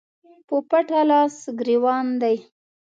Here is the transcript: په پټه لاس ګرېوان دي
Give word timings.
په 0.47 0.55
پټه 0.69 1.01
لاس 1.09 1.35
ګرېوان 1.59 2.05
دي 2.21 2.37